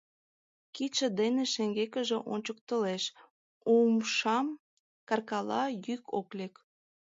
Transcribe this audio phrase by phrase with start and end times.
[0.75, 3.03] Кидше дене шеҥгекыже ончыктылеш,
[3.73, 4.47] умшам
[5.07, 6.53] каркала, йӱк ок лек.